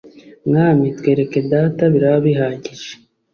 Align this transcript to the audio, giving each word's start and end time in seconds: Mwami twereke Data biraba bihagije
Mwami 0.47 0.85
twereke 0.97 1.39
Data 1.51 1.81
biraba 1.93 2.17
bihagije 2.25 2.91